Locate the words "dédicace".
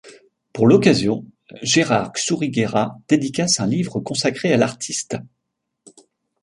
3.07-3.59